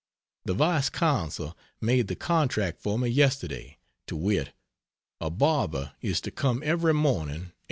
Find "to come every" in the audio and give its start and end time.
6.21-6.95